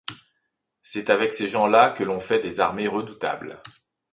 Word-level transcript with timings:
C’est 0.81 1.11
avec 1.11 1.31
ces 1.31 1.47
gens-là 1.47 1.91
que 1.91 2.03
l’on 2.03 2.19
fait 2.19 2.41
les 2.41 2.59
armées 2.59 2.87
redoutables. 2.87 3.61